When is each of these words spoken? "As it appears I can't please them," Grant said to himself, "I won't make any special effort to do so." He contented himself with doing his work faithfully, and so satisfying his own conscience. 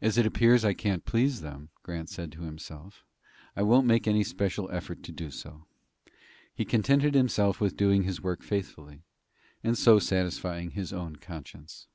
"As 0.00 0.16
it 0.16 0.26
appears 0.26 0.64
I 0.64 0.74
can't 0.74 1.04
please 1.04 1.40
them," 1.40 1.70
Grant 1.82 2.08
said 2.08 2.30
to 2.30 2.42
himself, 2.42 3.02
"I 3.56 3.62
won't 3.62 3.84
make 3.88 4.06
any 4.06 4.22
special 4.22 4.70
effort 4.70 5.02
to 5.02 5.10
do 5.10 5.28
so." 5.32 5.64
He 6.54 6.64
contented 6.64 7.14
himself 7.14 7.60
with 7.60 7.76
doing 7.76 8.04
his 8.04 8.20
work 8.22 8.44
faithfully, 8.44 9.02
and 9.64 9.76
so 9.76 9.98
satisfying 9.98 10.70
his 10.70 10.92
own 10.92 11.16
conscience. 11.16 11.88